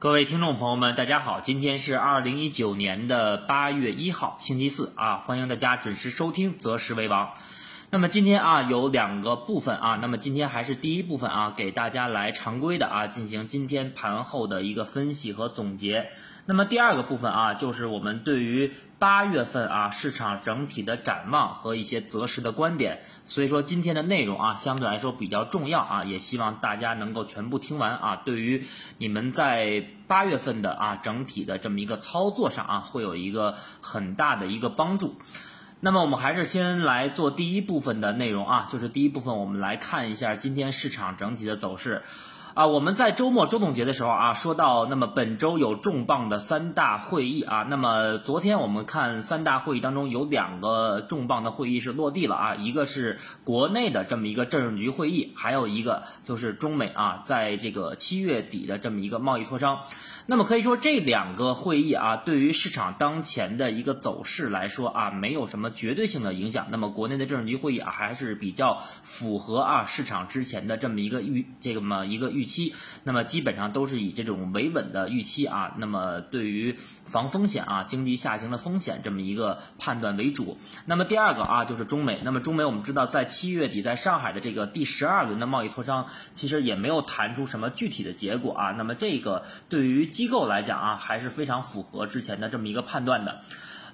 [0.00, 7.26] 各位听众朋友们，大家好，今天是二零一九年的八月一号，星期四啊，欢迎大家准时收听《择时为王》。
[7.90, 16.10] 那么今天啊有两个部分啊，那么今天还是第一部分啊，给大家来常规的啊进行今天盘后的一个分析和总结。
[16.48, 23.02] 那么第二个部分啊，就是我们对于八月份啊市场整体的展望和一些择时的观点。
[23.26, 28.64] 所以说今天的内容啊相对来说比较重要啊，也希望大家能够全部听完啊，对于
[28.96, 35.16] 你们在八月份的啊整体的这么一个操作上啊，会有一个很大的一个帮助。
[35.80, 42.02] 那么我们还是先来做第一部分的内容啊，就是第一部分我们来看一下今天市场整体的走势。
[42.58, 59.82] 啊，我们在周末周总结的时候啊，说到那么本周有重磅的三大会议啊，那么昨天我们看三大会议当中有两个重磅的会议是落地了啊，一个是国内的这么一个政治局会议，还有一个就是中美啊在这个七月底的这么一个贸易磋商。
[60.26, 66.66] 那么可以说这两个会议啊，对于市场当前的一个走势来说啊，没有什么绝对性的影响。
[66.70, 72.74] 那么国内的政治局会议啊，还是比较符合啊市场之前的这么一个预这个么一个预期。
[73.04, 76.74] 那么基本上都是以这种维稳的预期啊，那么对于
[77.04, 80.58] 防风险啊、经济下行的风险这么一个判断为主。
[80.86, 82.20] 那么第二个啊，就是中美。
[82.24, 88.72] 那么中美我们知道，在七月底在上海的这个第十二轮的贸易磋商，其实也没有谈出什么具体的结果啊。
[88.72, 93.42] 那么这个对于机构来讲啊，还是非常符合之前的这么一个判断的。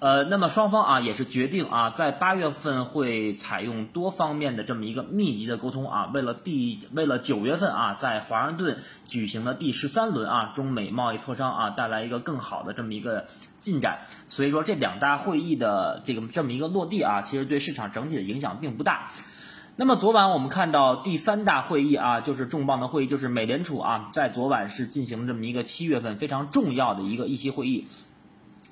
[0.04, 13.24] 呃，那么双方啊也是决定啊，在八月份会采用多方面的这么一个密集的沟通啊，为了第为了九月份啊在华盛顿举行的第十三轮啊中美贸易磋商啊带来一个更好的这么一个
[13.58, 14.00] 进展。
[14.26, 19.10] 所以说这两大会议的这个这么一个落地啊，其实对市场整体的影响并不大。
[19.76, 27.86] 那么昨晚我们看到第三大会议啊，就是重磅的会议，就是美联储啊在昨晚是进行这么一个七月份非常重要的一个议息会议。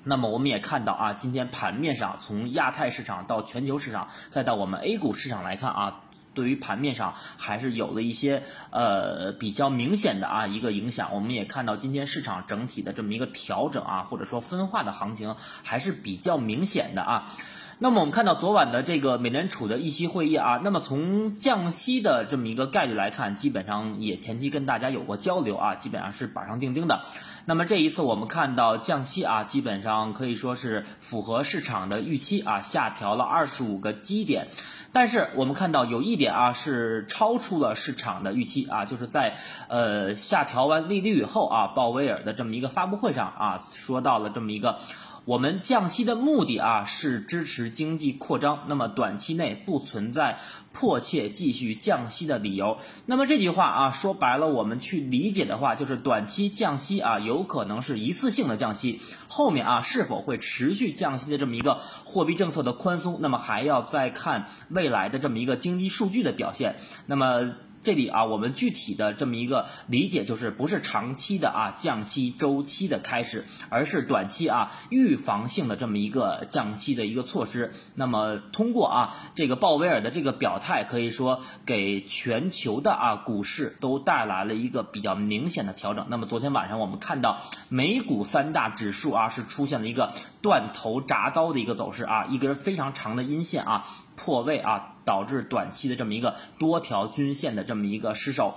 [0.03, 6.01] 那么我们也看到啊，今天盘面上从亚太市场到全球市场，再到我们 A 股市场来看啊，
[6.33, 11.13] 对于盘面上还是有了一些呃比较明显的啊一个影响。
[11.13, 17.31] 我们也看到今天市场整体的这么一个调整啊，或者说分化的行情还是比较明显的啊。
[17.79, 27.01] 那么我们看到昨晚的这个美联储的议息会议啊，那么从降息的这么一个概率来看，基本上也前期跟大家有过交流啊，基本上是板上钉钉的。
[27.45, 34.47] 那么这一次我们看到降息啊，基本上可以说是符合市场的预期啊，下调了二十五个基点。
[34.93, 39.35] 但是我们看到有一点啊，是超出了市场的预期啊，就是在
[39.67, 44.79] 呃下调完利率以后啊，鲍威尔的这么一个发布会上啊，说到了这么一个。
[45.25, 48.65] 我们降息的目的啊，是支持经济扩张。
[48.67, 50.37] 那么短期内不存在
[50.73, 52.77] 迫切继续降息的理由。
[53.05, 58.99] 那么这句话啊，说白了，我们去理解的话，就是短期降息啊，有可能是一次性的降息。
[59.29, 66.75] 后面啊，是否会持续降息的这么一个货币政策的宽松，那么还要再看未来的这么一个经济数据的表现。
[67.05, 67.53] 那么。
[67.83, 77.73] 这里啊，我们具体的这么一个理解就是，不是长期的啊降息周期的开始，而是短期啊预防性的这么一个降息的一个措施。
[77.93, 86.07] 那么通过啊这个鲍威尔的这个表态，可以说给全球的啊股市都带来了一个比较明显的调整。
[86.09, 94.92] 那么昨天晚上我们看到美股三大指数啊是出现了一个断头铡刀的一个走势啊，一根非常长的阴线啊破位啊。
[95.05, 98.55] 导致短期的这么一个多条均线的这么一个失守。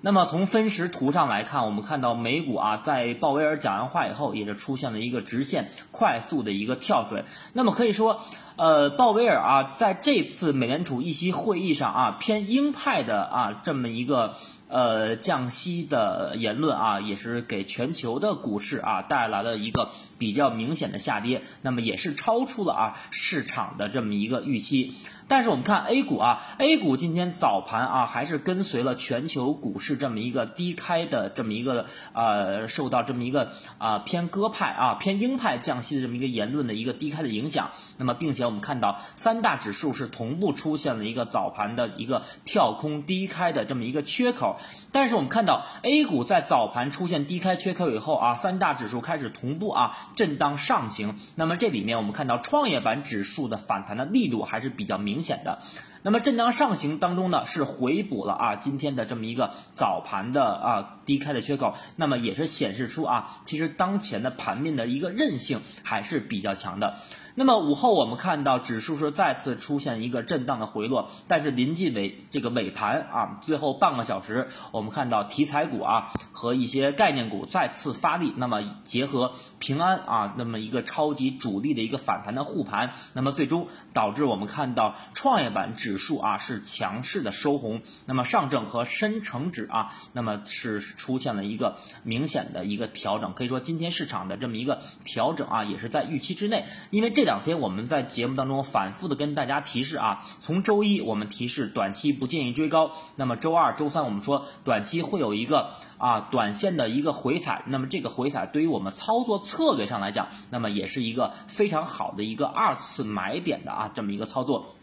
[0.00, 7.24] 那么从分时图上来看，我们看到美股啊，在鲍威尔讲完话以后，也是出现了一个直线快速的一个跳水。
[7.54, 8.20] 那么可以说，
[8.56, 14.36] 呃，鲍威尔啊，在这次美联储议息会议上啊，偏鹰派的啊这么一个
[14.68, 21.42] 呃降息的言论啊，也是给全球的股市啊带来了一个比较明显的下跌。
[21.62, 24.94] 那么也是超出了啊市场的这么一个预期。
[25.26, 37.70] 但是我们看 A 股啊，A 股今天早盘啊，还是跟随了全球股市这么一个低开的这么一个呃，受到这么一个啊偏鸽派啊偏鹰派降息的这么一个言论的一个低开的影响。
[37.96, 44.58] 那么，并且我们看到三大指数是同步出现了一个早盘的一个跳空低开的这么一个缺口。
[44.92, 51.18] 但是我们看到 A 股在早盘出现低开缺口以后啊，三大指数开始同步啊震荡上行。
[51.34, 55.24] 那么这里面我们看到创业板指数的反弹的力度还是比较明。
[55.24, 55.58] 显的。
[56.02, 66.98] 那么震荡上行当中呢，是回补了啊今天的这么一个早盘的啊低开的缺口，那么也是显示出啊，其实当前的盘面的一个韧性还是比较强的。
[67.36, 97.23] 那么午后我们看到指数是再次出现一个震荡的回落，但是临近尾这个尾盘啊，最后半个小时，我们看到题材股啊和一些概念股再次发力，那么结合平安啊那么一个超级主力的一个反弹的护盘，那么最终导致我们看到创业板指数啊是强势的收红，那么上证和深成指啊那么是出现了一个明显的一个调整，可以说今天市场的这么一个调整啊也是在预期之内，因为这。
[97.24, 114.74] 这两天我们在节目当中反复的跟大家提示啊，从周一我们提示短期不建议追高，那么周二、周三我们说短期会有一个啊短线的一个回踩，那么这个回踩对于我们操作策略上来讲，那么也是一个非常好的一个二次买点的啊这么一个操作。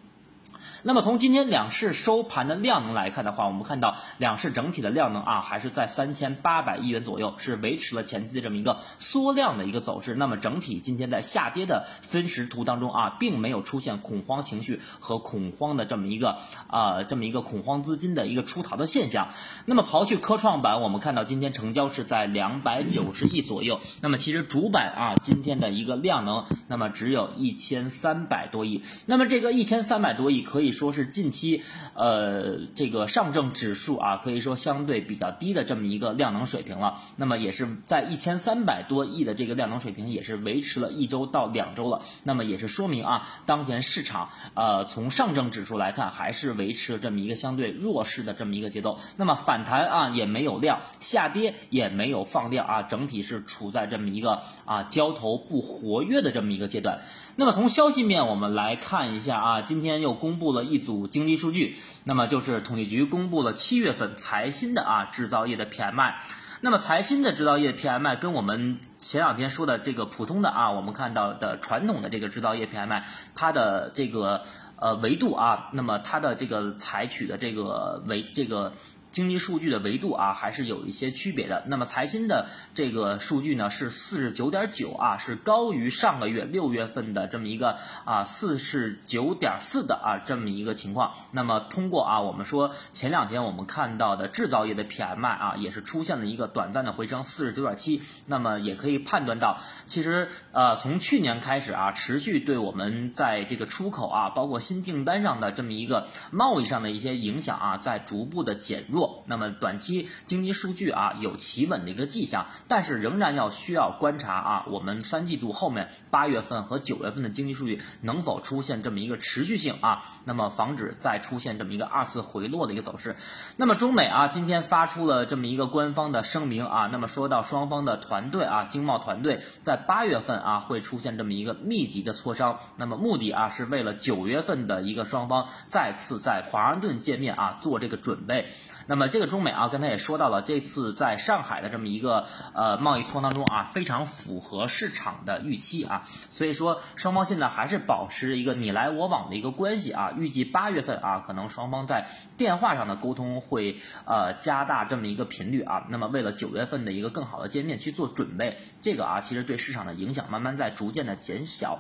[0.83, 10.16] 那么从今天两市收盘的量能来看的话，我们看到两市整体的量能啊，还是在三千八百亿元左右，是维持了前期的这么一个缩量的一个走势。
[10.16, 19.30] 那么整体今天在下跌的分时图当中啊，并没有出现恐慌情绪和恐慌的这么一个啊这么一个恐慌资金的一个出逃的现象。
[19.68, 23.80] 那么刨去科创板，我们看到今天成交是在两百九十亿左右。
[24.01, 28.81] 那么其实主板啊今天的一个量能，那么只有一千三百多亿。
[29.06, 30.71] 那么这个一千三百多亿可以。
[30.72, 31.64] 说是近期，
[31.94, 37.00] 呃，这个上证指数啊，可以说相对比较低的这么一个量能水平了。
[37.16, 42.02] 那么也是在一千三百多亿的这个量能水平，也是维持了一周到两周了。
[42.24, 49.00] 那么也是说明啊，当前市场呃，从上证指数来看，还是维持了这么一个相对弱势的这么一个节奏。
[49.18, 57.02] 那么反弹啊也没有量，下跌也没有放量啊，整体是处在这么一个啊交投不活跃的这么一个阶段。
[57.42, 66.14] 那么从消息面我们来看一下啊，今天又公布了一组经济数据，那么就是统计局公布了七月份财新的啊制造业的 PMI，
[66.62, 73.02] 那么财新的制造业 PMI 跟我们前两天说的这个普通的啊，我们看到的传统的这个制造业 PMI，
[73.34, 74.44] 它的这个
[74.76, 78.74] 呃维度啊，那么它的这个采取的这个维这个。
[79.12, 81.63] 经济数据的维度啊，还是有一些区别的。
[81.68, 91.13] 那么财新的这个数据呢，是四十九点九啊，是高于上个月六月份的这么一个啊四十九点四的啊这么一个情况。
[91.31, 98.02] 那么通过啊，我们说前两天我们看到的制造业的 PMI 啊，也是出现了一个短暂的回升，四十九点七。
[98.28, 109.00] 那么也可以判断到，其实呃从去年开始啊，持续对我们在这个出口啊，包括新订单上的这么一个贸易上的一些影响啊，在逐步的减弱。
[109.27, 123.15] 那么短期经济数据啊有企稳的一个迹象，但是仍然要需要观察啊，我们三季度后面八月份和九月份的经济数据能否出现这么一个持续性啊，那么防止再出现这么一个二次回落的一个走势。
[123.57, 138.50] 那么中美啊今天发出了这么一个官方的声明啊，那么说到双方的团队啊经贸团队在八月份啊会出现这么一个密集的磋商，那么目的啊是为了九月份的一个双方再次在华盛顿见面啊做这个准备。
[138.92, 161.80] 那么这个中美啊，刚才也说到了，这次在上海的这么一个呃贸易磋当中啊，非常符合市场的预期啊，所以说双方现在还是保持一个你来我往的一个关系啊，预计八月份啊，可能双方在电话上的沟通会呃加大这么一个频率啊，那么为了九月份的一个更好的见面去做准备，这个啊其实对市场的影响慢慢在逐渐的减小。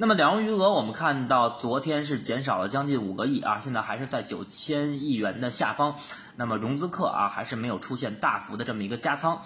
[0.00, 5.94] 那么两融余额我们看到昨天是减少了将近五个亿啊，现在还是在九千亿元的下方。
[6.36, 9.42] 那么融资客啊还是没有出现大幅的这么一个加仓。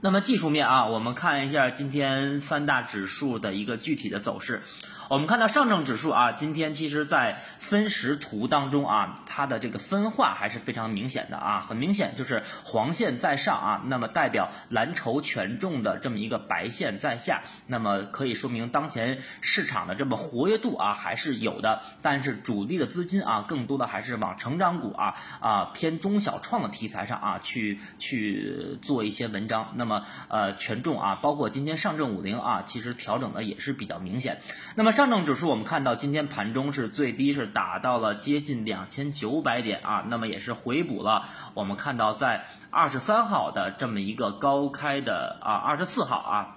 [0.00, 4.62] 那么技术面啊，我们看一下今天三大指数的一个具体的走势。
[5.08, 34.42] 我们看到上证指数啊，今天其实在分时图当中啊，它的这个分化还是非常明显的啊，很明显就是黄线在上啊，那么代表蓝筹权重的这么一个白线在下，那么可以说明当前市场的这么活跃度啊还是有的，但是主力的资金啊，更多的还是往成长股啊啊偏中小创的题材上啊去去做一些文章，那么呃权重啊，包括今天上证五零啊，其实调整的也是比较明显，
[34.74, 34.92] 那么。
[34.98, 41.22] 上证指数，我们看到今天盘中是最低是打到了接近两千九百点啊，那么也是回补了。
[41.54, 46.54] 我们看到在二十三号的这么一个高开的啊，二十四号啊。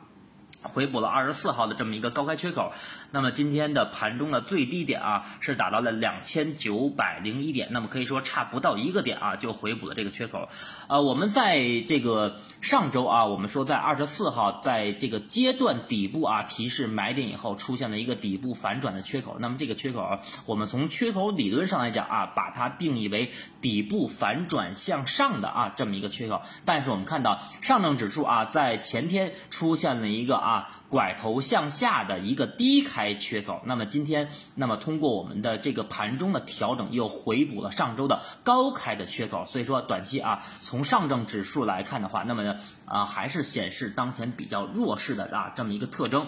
[0.63, 2.71] 回补了二十四号的这么一个高开缺口，
[3.11, 10.47] 那么今天的盘中的最低点啊是达到了两千九百零一点，那么可以说差不到一个点啊就回补了这个缺口。
[10.87, 30.77] 呃，我们在这个上周啊，我们说在二十四号在这个阶段底部啊提示买点以后出现了一个底部反转的缺口，那么这个缺口我们从缺口理论上来讲啊，把它定义为底部反转向上的啊这么一个缺口，但是我们看到上证指数啊在前天出现了一个啊。
[30.91, 46.27] 拐头向下的一个低开缺口，那么今天，那么通过我们的这个盘中的调整，又回补了上周的高开的缺口，所以说短期啊，从上证指数来看的话，那么呢啊，还是显示当前比较弱势的啊这么一个特征。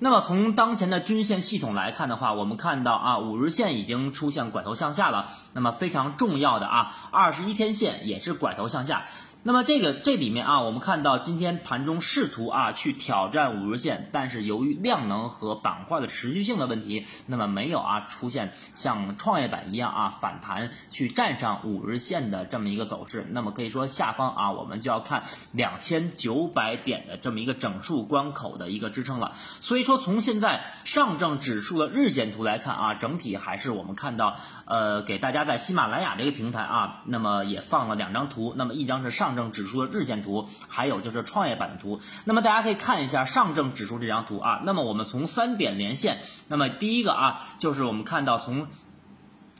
[0.00, 9.04] 那么从当前的均线系统来看的话，我们看到啊，五日线已经出现拐头向下了，那么非常重要的啊，二十一天线也是拐头向下。
[9.48, 23.26] 那么这个这里面啊，我们看到今天盘中试图啊去挑战五日线，但是由于量能和板块的持续性的问题，那么没有啊出现像创业板一样啊反弹去站上五日线的这么一个走势。
[23.30, 29.32] 那么可以说下方啊，我们就要看两千九百点的这么一个整数关口的一个支撑了。
[29.60, 34.36] 所以说从现在上证指数的日线图来看啊，整体还是我们看到
[34.66, 39.37] 呃给大家在喜马拉雅这个平台啊，那么也放了两张图，那么一张是上。
[39.38, 42.00] 证指数的日线图，还有就是创业板的图。
[42.24, 44.60] 那么大家可以看一下上证指数这张图啊。
[44.64, 46.18] 那么我们从三点连线，
[46.48, 48.66] 那么第一个啊，就是我们看到从。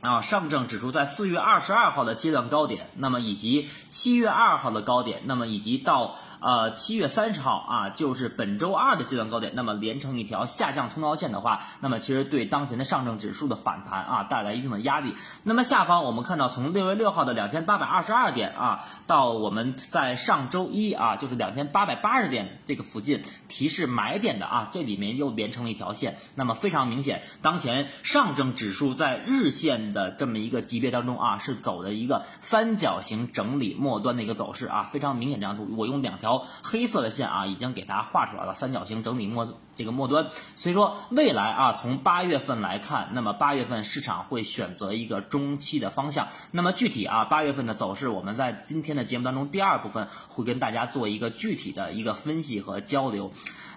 [0.01, 15.15] 啊，上证指数在四月二十二号的阶段高点，那么以及七月二号的高点，那么以及到呃七月三十号啊，就是本周二的阶段高点，那么连成一条下降通道线的话，那么其实对当前的上证指数的反弹啊带来一定的压力。
[15.43, 29.88] 那么下方我们看到，从六月六号的两千八百二十二点啊，到我们在上周一啊，就是两千八百八十点这个附近提示买点的啊，这里面又连成了一条线，那么非常明显，当前上证指数在日线。
[29.89, 35.39] 的这么一个级别当中啊，是走的一个三角形整理末端的一个走势啊，非常明显。
[35.39, 40.27] 这张图我用两条黑色的线啊，已经给大家画出来了，三角形整理末这个末端。
[40.55, 46.27] 所以说未来啊，从八月份来看，那么八月份市场会选择一个中期的方向。
[46.51, 53.31] 那么具体啊，八月份的走势，我们在今天的节目当中第二部分会跟大家做一个具体的一个分析和交流。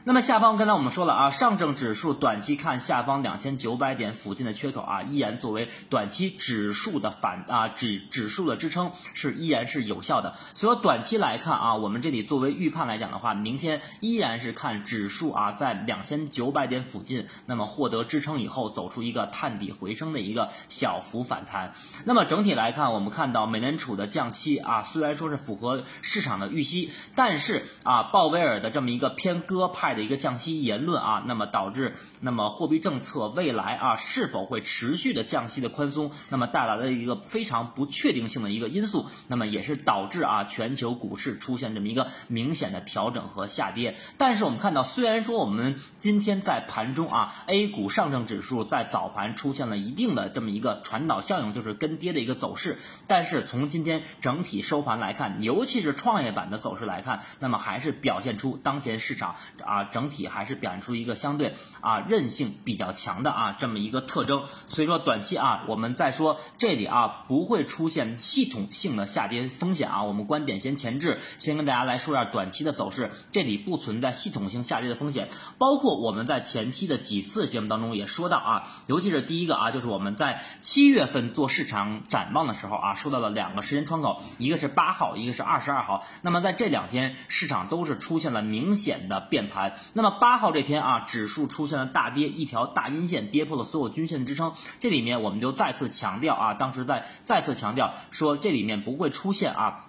[0.05, 10.35] 那么下方刚才我们说了啊，上证指数短期看下方两千九百点附近的缺口啊，依然作为短期指数的反啊指指数的支撑是依然是有效的。
[10.55, 21.73] 所以短期来看啊，我们这里作为预判来讲的话，明天依然是看指数啊在两两千九百点附近，那么获得支撑以后走出一个探底回升的一个小幅反弹。
[22.05, 29.93] 那么整体来看，我们看到美联储的降息啊，虽然说是符合市场的预期，但是啊鲍威尔的这么一个偏鸽派。
[29.93, 43.99] 的一个降息言论啊，那么导致那么货币政策未来啊是否会持续的降息的宽松，那么带来了一个非常不确定性的一个因素，那么也是导致啊全球股市出现这么一个明显的调整和下跌。
[44.17, 59.85] 但是我们看到，虽然说我们今天在盘中啊，A 股上证指数在早盘出现了一定的这么一个传导效应，就是跟跌的一个走势，但是从今天整体收盘来看，尤其是创业板的走势来看，那么还是表现出当前市场啊。
[59.93, 75.29] 整体还是表现出一个相对啊韧性比较强的啊这么一个特征，所以说短期啊我们再说这里啊不会出现系统性的下跌风险啊，我们观点先前置，先跟大家来说一下短期的走势，这里不存在系统性下跌的风险，
[75.63, 89.77] 包括我们在前期的几次节目当中也说到啊，尤其是第一个啊就是我们在七月份做市场展望的时候啊说到了两个时间窗口，一个是八号，一个是二十二号，那么在这两天市场都是出现了明显的变盘。
[89.93, 94.55] 那么八号这天啊，指数出现了大跌，一条大阴线跌破了所有均线的支撑。
[94.81, 99.87] 这里面我们就再次强调啊，当时在再次强调说，这里面不会出现啊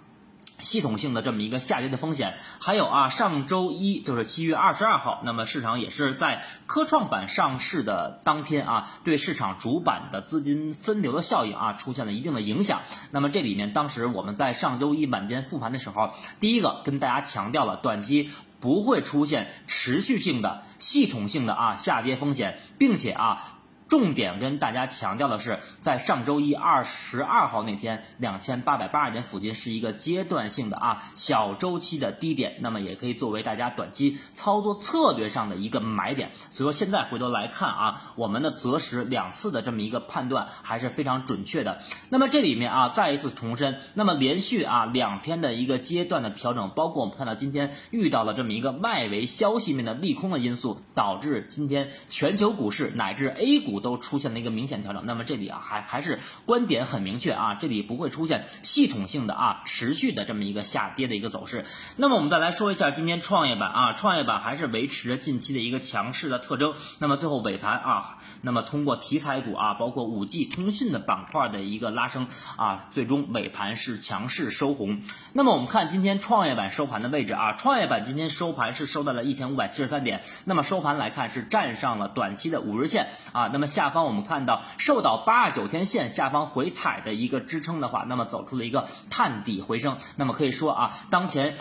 [0.63, 2.37] 系统性的这么一个下跌的风险。
[2.59, 12.81] 还有啊，上周一就是七月二十二号，那么市场也是在科创板上市的当天啊，对市场主板的资金分流的效应啊出现了一定的影响。
[13.11, 18.31] 那么这里面当时我们在上周一晚间复盘的时候，第一个跟大家强调了短期。
[18.63, 23.59] 不会出现持续性的、系统性的啊下跌风险，并且啊。
[23.93, 36.31] 重点跟大家强调的是，在上周一二十二号那天，两千八百八十点附近是一个阶段性的啊小周期的低点，那么也可以作为大家短期操作策略上的一个买点。
[36.49, 41.77] 所以说现在回头来看啊，我们的择时两次的这么一个判断还是非常准确的。
[42.09, 55.03] 那么这里面啊，再一次重申，那么连续啊两天的一个阶段的调整，包括我们看到今天遇到了这么一个外围消息面的利空的因素，导致今天全球股市乃至 A 股都出现了一个明显调整。
[55.05, 61.65] 那么这里啊，还还是观点很明确啊，这里不会出现系统性的啊持续的这么一个下跌的一个走势。
[61.97, 66.73] 那么我们再来说一下今天创业板啊，创业板还是维持着近期的一个强势的特征。
[66.97, 75.01] 那么最后尾盘啊，那么通过题材股啊，包括五 G 通讯的板块的一个拉升啊，最终尾盘是强势收红。
[75.33, 80.23] 那么我们看今天创业板收盘的位置啊，创业板今天收盘是收到了一千五百七十三点。
[80.45, 83.47] 那么收盘来看是站上了短期的五日线啊。
[83.47, 89.97] 那么下方我们看到受到八二九天线下方回踩的一个支撑的话，那么走出了一个探底回升。
[90.15, 91.55] 那么可以说啊，当前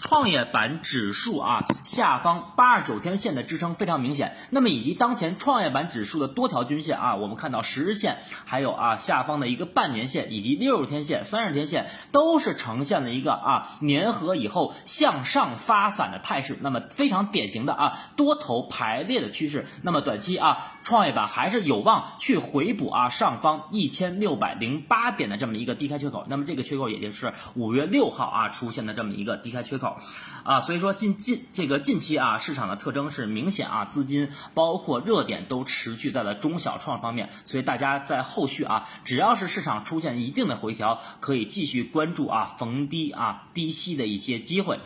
[0.00, 4.36] 创业板指数啊下方八二九天线的支撑非常明显。
[4.50, 16.56] 那么以及当前创业板指数的多条均线啊，我们看到十日线，还有啊下方的一个半年线以及六十天线、三十天线都是呈现了一个啊粘合以后向上发散的态势。
[16.60, 19.66] 那么非常典型的啊多头排列的趋势。
[19.82, 26.26] 那么短期啊创业板还是有望去回补啊上方一千六百零八点的这么一个低开缺口。
[26.28, 29.96] 那么这个缺口也就是五月六号啊出现的这么一个低开缺口
[30.44, 30.60] 啊。
[30.60, 34.30] 所以说近近这个近期啊市场的特征是明显啊资金。
[34.54, 44.80] 包括热点都持续在了中小创方面，所以大家在后续啊，只要是市场出现一定的回调，可以继续关注啊逢低啊低吸的一些机会。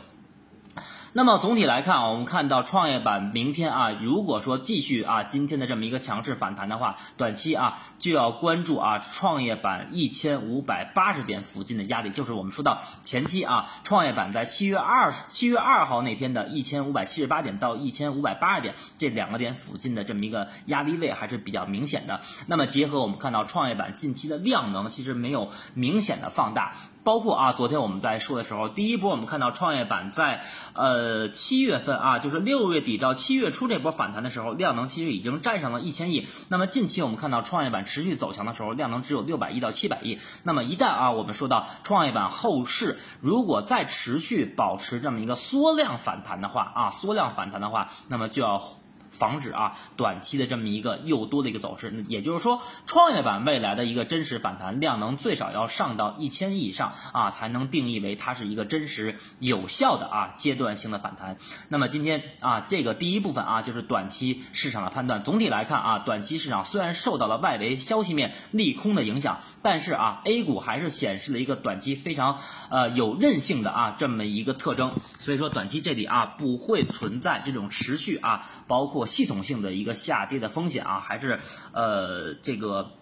[1.13, 22.21] 那么总体来看啊，我们看到创业板明天啊，如果说继续啊今天的这么一个强势反弹的话，短期啊就要关注啊创业板一千五百八十点附近的压力，就是我们说到前期啊创业板在七月二七月二号那天的一千五百七十八点到一千五百八十点这两个点附近的这么一个压力位还是比较明显的。
[22.47, 26.77] 那么结合我们看到创业板近期的量能其实没有明显的放大。
[27.03, 30.43] 包括啊，昨天我们在说的时候，第一波我们看到创业板在
[30.75, 36.27] 呃七月份啊，就是六月底到七月初这波反弹的时候，量能其实已经站上了一千亿。
[36.49, 40.19] 那么近期我们看到创业板持续走强的时候，量能只有六百亿到七百亿。
[40.45, 48.63] 那么一旦啊，我们说到创业板后市如果再持续保持这么一个缩量反弹的话啊，缩量反弹的话，那么就要。
[49.11, 61.37] 防止啊短期的这么一个又多的一个走势，那也就是说，创业板未来的一个真实反弹量能最少要上到一千亿以上啊，才能定义为它是一个真实有效的啊阶段性的反弹。
[61.69, 65.25] 那么今天啊，这个第一部分啊就是短期市场的判断。
[65.25, 72.39] 总体来看啊，短期市场虽然受到了外围消息面利空的影响，但是啊，A 股还是显示了一个短期非常
[72.71, 74.93] 呃有韧性的啊这么一个特征。
[75.19, 79.00] 所以说短期这里啊不会存在这种持续啊包括。
[79.07, 81.41] 系统性的一个下跌的风险啊，还是
[81.73, 82.93] 呃这个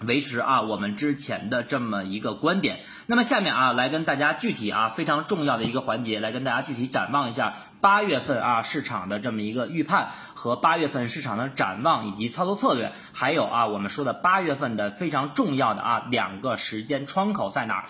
[0.00, 2.80] 维持啊我们之前的这么一个观点。
[3.06, 17.84] 那么下面啊来跟大家具体啊非常重要的一个环节，来跟大家具体展望一下八月份啊市场的这么一个预判和八月份市场的展望以及操作策略，还有啊我们说的八月份的非常重要的啊两个时间窗口在哪儿。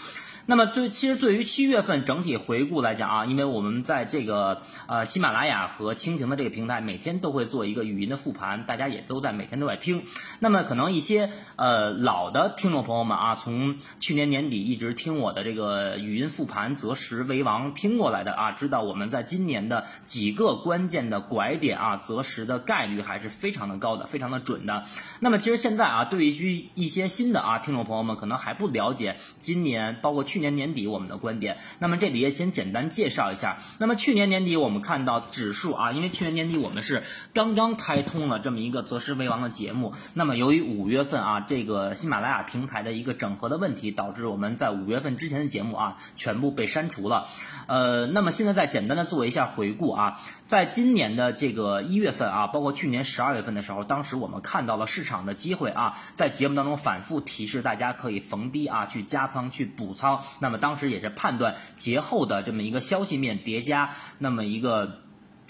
[0.51, 10.03] 那么对，其实对于七月份整体回顾来讲啊，因为我们在这个呃喜马拉雅和蜻蜓的这个平台，每天都会做一个语音的复盘，大家也都在每天都在听。
[10.41, 24.83] 那么可能一些呃老的听众朋友们啊，从去年年底一直听我的这个语音复盘择时为王听过来的啊，知道我们在今年的几个关键的拐点啊，择时的概率还是非常的高的，非常的准的。
[25.21, 30.40] 那么其实现在啊，对于一些新的啊听众朋友们，可能还不了解今年包括去。
[30.41, 33.59] 去年年底我们的观点，那么这里也先简单介绍一下。
[33.77, 37.03] 那么去年年底我们看到指数啊，因为去年年底我们是
[37.35, 39.93] 刚刚开通了这么一个择时为王的节目。
[40.15, 47.27] 那么由于五月份啊这个喜马拉雅平台的一个整合的问题，导致我们在五月份之前的节目啊全部被删除了。
[47.67, 60.20] 呃，那么现在再简单的做一下回顾啊，在今年的这个一月份啊，包括去年十二月份的时候，当时我们看到了市场的机会啊，在节目当中反复提示大家可以逢低啊去加仓去补仓。
[60.39, 65.01] 那么当时也是判断节后的这么一个消息面叠加，那么一个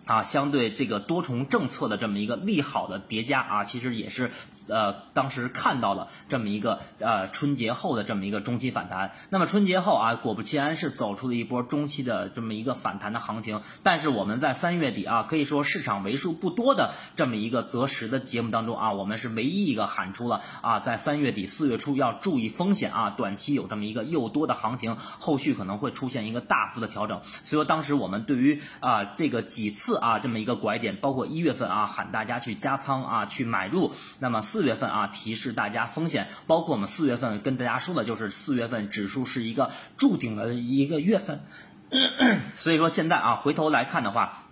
[0.07, 4.33] 啊，相对这个多重政策的这么一个利好的叠加啊，其实也是
[4.69, 9.13] 呃当时看到了这么一个呃春节后的这么一个中期反弹。
[9.29, 13.61] 那么春节后啊，果不其然是走出了一波中期的这么一个反弹的行情。
[13.85, 27.21] 但是我们在三月底啊，可以说市场为数不多的这么一个择时的节目当中啊，我们是唯一一个喊出了啊，在三月底四月初要注意风险啊，短期有这么一个诱多的行情，后续可能会出现一个大幅的调整。
[27.45, 29.90] 所以说当时我们对于啊这个几次。
[29.91, 33.91] 四啊，这么一个拐点，包括一月份啊，喊大家去加仓啊，去买入。
[34.21, 41.41] 那么四月份啊，提示大家风险，包括我们四月份跟大家说的，就是四月份指数是一个筑顶的一个月份。
[42.55, 44.45] 所以说现在啊，回头来看的话。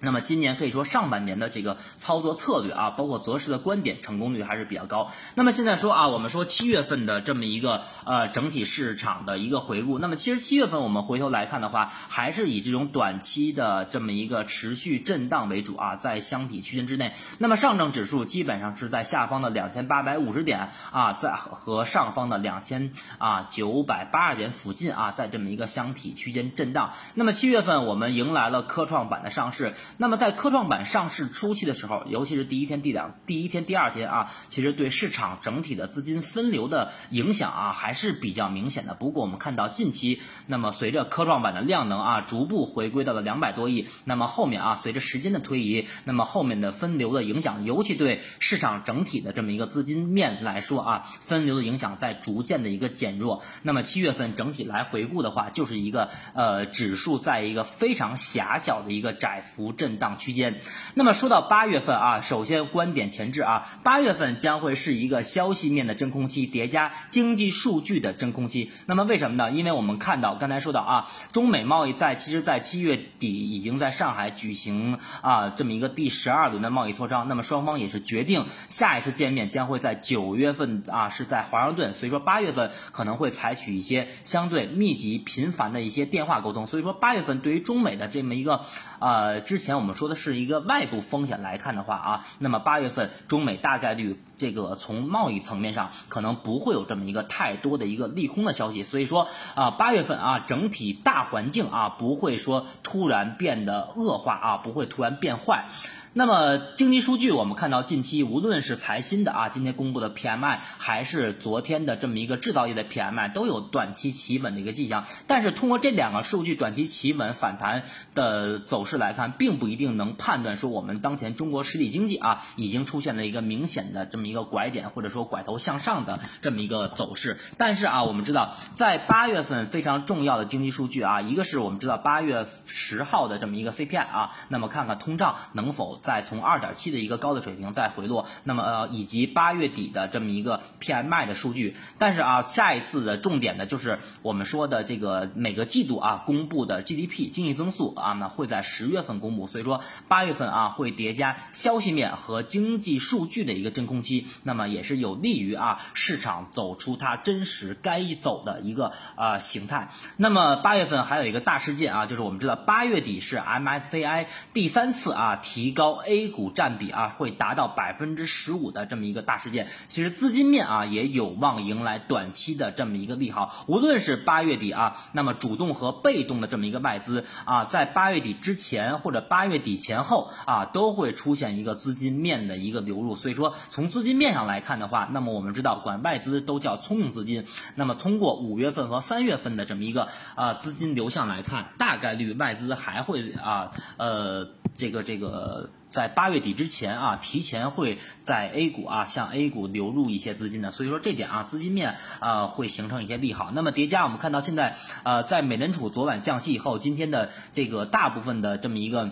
[0.00, 5.10] 那么今年可以说上半年的这个操作策略啊，包括择时的观点，成功率还是比较高。
[5.34, 9.98] 那么现在说啊，我们说七月份的这么一个呃整体市场的一个回顾。
[9.98, 17.12] 那么其实七月份我们回头来看的话，还是以这种短期的这么一个持续震荡为主啊，在箱体区间之内。
[17.38, 26.92] 那么上证指数基本上是在下方的两千八百五十点啊，在和上方的两千啊九百八十点附近啊，在这么一个箱体区间震荡。
[27.14, 29.74] 那么七月份我们迎来了科创板的上市。
[29.96, 38.94] 那么在科创板上市初期的时候，尤其是第一天、第两、第一天、第二天啊，其实对市场整体的资金分流的影响啊，还是比较明显的。
[38.94, 53.42] 不过我们看到近期，那么随着科创板的量能啊，逐步回归到了两百多亿，那么后面啊，随着时间的推移，那么后面的分流的影响，尤其对市场整体的这么一个资金面来说啊，分流的影响在逐渐的一个减弱。
[53.62, 59.72] 那么七月份整体来回顾的话，就是一个呃指数在一个非常狭小的一个窄幅。
[59.80, 60.60] 震荡区间。
[60.92, 68.70] 那么说到八月份啊，首先观点前置啊，八月份将会是一个消息面的真空期叠加经济数据的真空期。
[68.86, 69.50] 那么为什么呢？
[69.50, 77.26] 因为我们看到刚才说到啊，中美贸易在其实在七月底已经在上海举行啊这么一个第十二轮的贸易磋商。
[77.26, 81.94] 那么双方也是决定下一次见面将会在九月份啊是在华盛顿。
[81.94, 86.66] 所以说八月份可能会采取一些相对密集频繁的一些电话沟通。
[86.66, 88.64] 所以说八月份对于中美的这么一个
[89.00, 89.80] 呃之前。
[89.80, 105.64] 我们说的是一个外部风险来看的话啊，那么八月份中美大概率这个从贸易层面上可能不会有这么一个太多的一个利空的消息，所以说啊八月份啊整体大环境啊不会说突然变得恶化啊，不会突然变坏。
[106.12, 115.04] 那么经济数据，我们看到近期无论是财新的啊，今天公布的 PMI，还是昨天的这么一个制造业的 PMI，都有短期企稳的一个迹象。
[115.28, 117.84] 但是通过这两个数据短期企稳反弹
[118.16, 127.38] 的走势是来看，并不一定能判断说我们当前中国实体经济啊已经出现了一个明显的这么一个拐点，或者说拐头向上的这么一个走势。
[127.56, 136.00] 但是啊，我们知道在八月份非常重要的经济数据啊，一个是我们知道八月十号的这么一个 CPI 啊，那么看看通胀能否。
[136.02, 159.90] 再从二点七的一个高的水平再回落，那么呃以及八月底的这么一个 PMI 的数据，但是啊下一次的重点呢就是我们说的这个每个季度啊公布的 GDP 经济增速啊那会在十十月份公布，所以说八月份啊会叠加消息面和经济数据的一个真空期，那么也是有利于啊市场走出它真实该走的一个啊形态。
[160.16, 165.90] 那么八月份还有一个大事件啊，就是我们知道八月底是 MSCI 第三次啊提高。
[166.06, 173.66] A 股占比啊会达到百分之十五的这么一个大事件，其实资金面啊也有望迎来短期的这么一个利好。
[173.66, 183.16] 无论是八月底啊，那么主动和被动的这么一个外资啊，在八月底之前前或者八月底前后啊，都会出现一个资金面的一个流入。
[183.16, 187.44] 所以说，从资金面上来看的话，那么我们知道管外资都叫聪明资金。
[187.74, 190.06] 那么通过五月份和三月份的这么一个
[190.36, 195.68] 啊资金流向来看，大概率外资还会啊呃这个这个。
[195.90, 203.50] 在八月底之前啊，提前会在 A 股啊向 A 股流入一些资金的，所以说这点啊资金面啊会形成一些利好。
[203.52, 209.10] 那么叠加我们看到现在呃在美联储昨晚降息以后，今天的这个大部分的这么一个。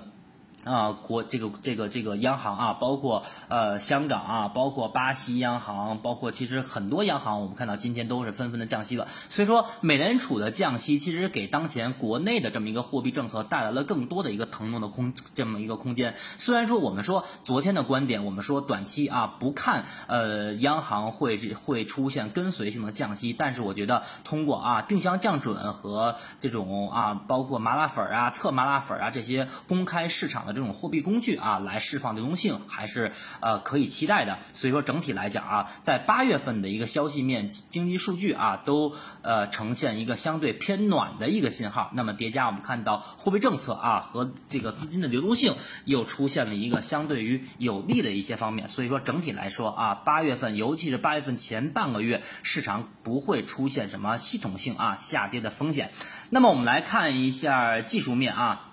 [0.69, 9.09] 啊，国这个这个这个央行啊，包括呃香港啊，包括巴西央行，包括其实很多央行，我们看到今天都是纷纷的降息了。
[9.31, 16.15] 所以说，美联储的降息其实给当前国内的这么一个货币政策带来了更多的一个腾挪的空这么一个空间。
[16.37, 30.58] 虽然说我们说昨天的观点，我们说短期啊不看呃央行会会出现跟随性的降息，但是我觉得通过啊定向降准和这种啊包括麻辣粉啊特麻辣粉啊这些公开市场的。
[30.59, 34.41] 这种货币工具啊来释放流动性，还是呃可以期待的。
[34.53, 38.93] 所以说整体来讲啊，在八月份的一个消息面、经济数据啊都
[39.23, 41.93] 呃呈现一个相对偏暖的一个信号。
[41.95, 48.67] 那么叠加我们看到货币政策啊和这个资金的流动性又出现了一个相对于有利的一些方面。
[48.67, 55.93] 所以说整体来说啊，八月份尤其是八月份前半个月，市场不会出现什么系统性啊下跌的风险。
[56.31, 58.65] 那么我们来看一下技术面啊。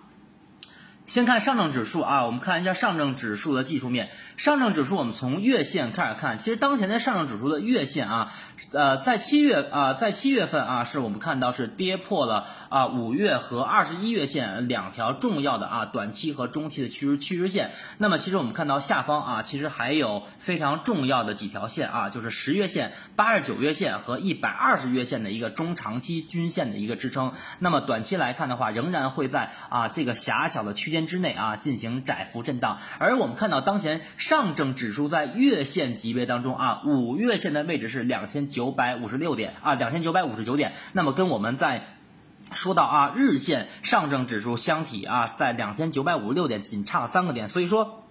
[1.05, 4.09] 先看上证指数啊，我们看一下上证指数的技术面。
[4.37, 8.33] 上证指数我们从月线开始看，其实当前的上证指数的月线啊，
[8.71, 17.71] 呃，在七月啊，在七月份啊，是我们看到是跌破了啊五月和二十一月线两条重要的啊短期和中期的趋势趋势线。
[17.99, 27.31] 那么其实我们看到下方啊，其实还有非常重要的几条线啊，就是十月线、八十九月线和一百二十月线的一个中长期均线的一个支撑。
[27.59, 30.94] 那么短期来看的话，仍然会在啊这个狭小的区间。
[30.95, 41.85] 间之内啊进行窄幅震荡，而我们看到当前上证指数在月线级别当中啊，五月线的位置是两千九百五十六点啊，两千九百五十九点，那么跟我们在
[42.53, 48.04] 说到啊日线上证指数相体啊，在两千九百五十六点仅差了三个点，所以说。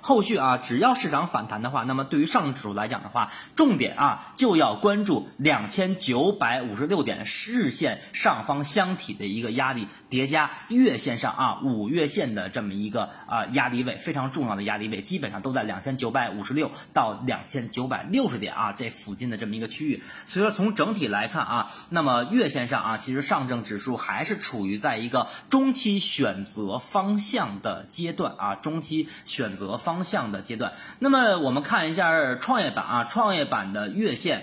[0.00, 20.02] 后续啊，只要市场反弹的话，那么对于上证指数来讲的话，重点啊就要关注两千九百五十六点日线上方箱体的一个压力叠加月线上啊五月线的这么一个啊压力位，非常重要的压力位，基本上都在两千九百五十六到两千九百六十点啊这附近的这么一个区域。
[20.26, 29.87] 所以说从整体来看啊，那么月线上啊，其实上证指数还是处于在一个中期选择方向的阶段啊，中期选择方。
[29.88, 34.42] 方向的阶段，那么我们看一下创业板啊，创业板的月线。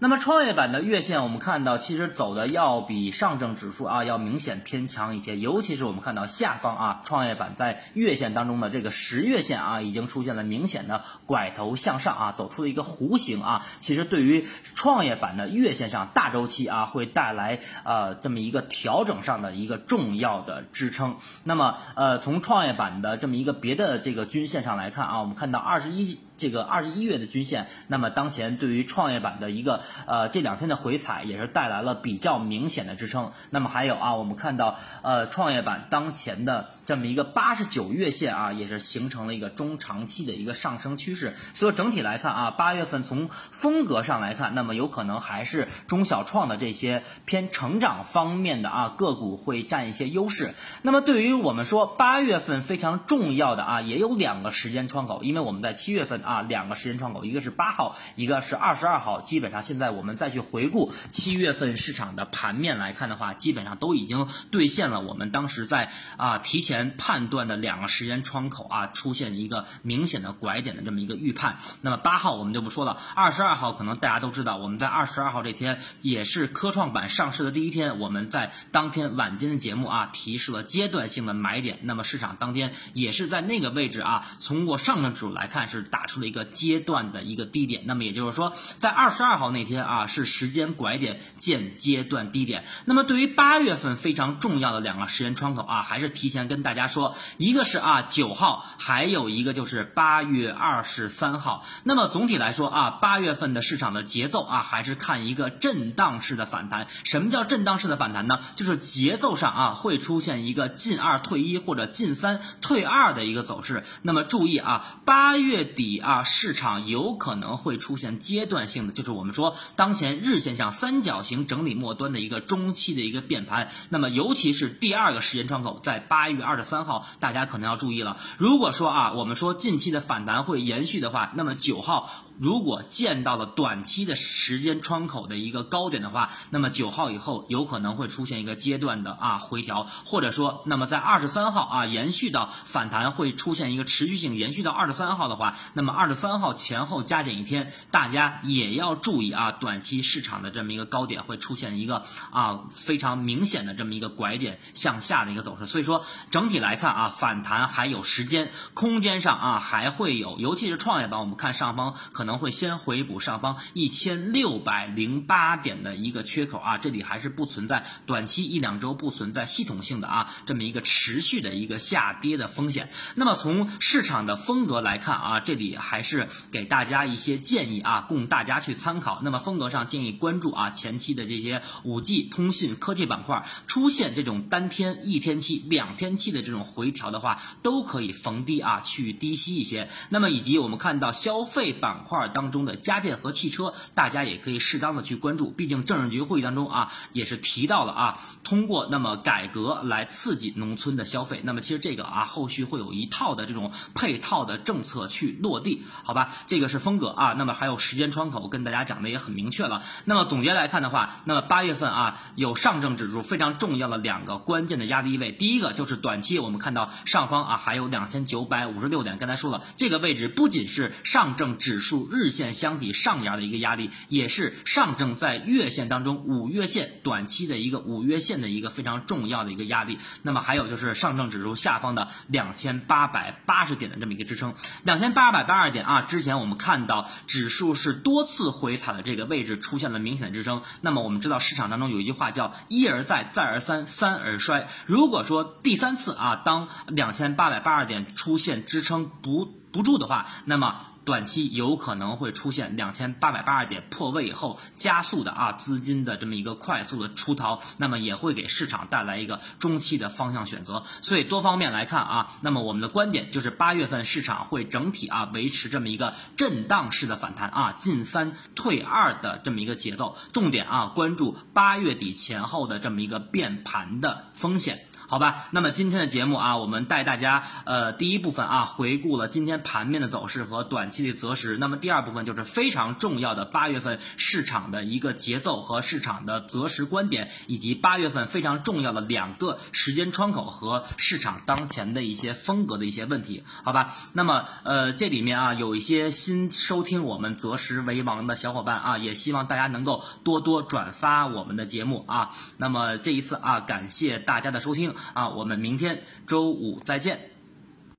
[0.00, 13.66] 那么创业板的月线，我们看到其实走的要比上证指数啊要明显偏强一些，尤其是我们看到下方啊，创业板在月线当中的这个十月线啊，已经出现了明显的拐头向上啊，走出了一个弧形啊。
[13.80, 21.16] 其实对于创业板的月线上大周期啊，会带来呃这么一个调整上的一个重要的支撑。
[21.42, 26.20] 那么呃从创业板的这么一个别的这个均线上来看啊，我们看到二十一。
[26.38, 33.32] 这个二十一月的均线，那么当前对于创业板的一个呃这两天的回踩，也是带来了比较明显的支撑。
[33.50, 41.34] 那么还有啊，我们看到呃创业板当前的这么一个八十九月线啊，也是形成了一个中长期的一个上升趋势。
[41.54, 50.54] 所以整体来看啊，八月份从风格上来看，那么有可能还是中小创的这些偏成长方面的啊个股会占一些优势。
[50.82, 56.22] 那么对于我们说八月份非常重要的啊，也有两个时间窗口，因为我们在七月份。
[56.28, 59.22] 啊，两个时间窗口，一个是八号，一个是二十二号。
[59.22, 71.56] 基本上现在我们再去回顾七月份市场的盘面来看的话，基本上都已经兑现了我们当时在啊提前判断的两个时间窗口啊出现一个明显的拐点的这么一个预判。
[71.80, 81.78] 那么八号我们就不说了，二十二号可能大家都知道，我们在二十二号这天也是科创板上市的第一天，我们在当天晚间的节目啊提示了阶段性的买点。
[81.84, 86.17] 那么市场当天也是在那个位置啊，通过上证指数来看是打出。
[86.20, 92.64] 的一个阶段的一个低点，那么也就是说，在二十二号那天啊，是时间拐点见阶段低点。
[92.84, 101.64] 那么对于八月份非常重要的两个时间窗口啊，还是提前跟大家说，一个是啊九号，还有一个就是八月二十三号。
[101.84, 106.86] 那么总体来说啊，八月份的市场的节奏啊，还是看一个震荡式的反弹。
[107.04, 108.40] 什么叫震荡式的反弹呢？
[108.54, 113.84] 就是节奏上啊，会出现一个进二退一或者进三退二的一个走势。
[114.02, 115.98] 那么注意啊，八月底。
[116.08, 123.68] 啊市场有可能会出现阶段性的，就是我们说当前日线上三角形整理末端的一个中期的一个变盘。
[123.90, 128.16] 那么，尤其是第二个时间窗口在八月二十三号，大家可能要注意了。
[128.38, 132.10] 如果说啊，我们说近期的反弹会延续的话，那么九号。
[132.40, 155.66] 如果见到了短期的时间窗口的一个高点的话，那么九号以后有可能会出现一个阶段的啊回调，或者说，那么在二十三号啊延续到反弹会出现一个持续性延续到二十三号的话，那么二十三号前后加减一天，大家也要注意啊，短期市场的这么一个高点会出现一个啊非常明显的这么一个拐点向下的一个走势。
[155.66, 162.38] 所以说整体来看啊，反弹还有时间空间上啊还会有，尤其是创业板，我们看上方可能。
[162.38, 172.90] 会先回补上方一千六百零八点的一个缺口啊，这里还是不存在短期一两周不存在系统性的啊这么一个持续的一个下跌的风险。
[173.16, 179.20] 那么从市场的风格来看啊，这里还是给大家一些建议啊，供大家去参考。
[179.22, 189.88] 那么风格上建议关注啊前期的这些五 G、通信、科技板块出现这种单天、一天期、两天期的这种回调的话，都可以逢低啊去低吸一些。
[190.10, 195.50] 那么以及我们看到消费板块当中的家电和汽车，大家也可以适当的去关注。
[195.50, 201.40] 毕竟政治局会议当中啊也是提到了啊，通过那么改革来刺激农村的消费。
[201.44, 205.67] 那么其实这个啊后续会有一套的这种配套的政策去落地，
[206.04, 206.34] 好吧？
[206.46, 207.34] 这个是风格啊。
[207.38, 209.82] 那么还有时间窗口，跟大家讲的也很明确了。
[210.04, 229.98] 那么总结来看的话，那么八月份啊有上证指数非常重要的两个关键的压力位，第一个就是短期我们看到上方啊还有两千九百五十六点，刚才说了这个位置不仅是上证指数日线箱体上沿的一个压力，也是上证在月线当中五月线短期的一个五月线的一个非常重要的一个压力。
[230.22, 234.54] 那么还有就是上证指数下方的两千八百八十点的这么一个支撑，
[234.84, 240.62] 两千八百八二点啊，之前我们看到指数是多次回踩的这个位置出现了明显的支撑。
[240.80, 244.68] 那么我们知道市场当中有一句话叫一而再，再而三，三而衰。
[244.86, 260.82] 如果说第三次啊，当两千八百八十点出现支撑不不住的话，那么短期有可能会出现两千八百八十点破位以后加速的啊资金的这么一个快速的出逃，那么也会给市场带来一个中期的方向选择。
[261.00, 270.14] 所以多方面来看啊，那么我们的观点就是八月份市场会整体啊维持这么一个震荡式的反弹啊，进三退二的这么一个节奏。
[270.34, 274.84] 重点啊关注八月底前后的这么一个变盘的风险。
[275.10, 293.94] 好吧，那么今天的节目啊，我们带大家呃第一部分啊回顾了今天盘面的走势和短期的择时，那么第二部分就是非常重要的八月份市场的一个节奏和市场的择时观点，以及八月份非常重要的两个时间窗口和市场当前的一些风格的一些问题，好吧？
[294.12, 302.32] 那么呃这里面啊有一些新收听我们择时为王的小伙伴啊，也希望大家能够多多转发我们的节目啊。
[302.58, 304.94] 那么这一次啊，感谢大家的收听。
[305.14, 307.30] 啊，我们明天周五再见。